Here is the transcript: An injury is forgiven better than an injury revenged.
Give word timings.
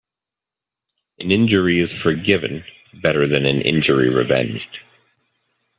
An 1.19 1.29
injury 1.29 1.77
is 1.77 1.93
forgiven 1.93 2.63
better 3.03 3.27
than 3.27 3.45
an 3.45 3.61
injury 3.61 4.09
revenged. 4.09 4.79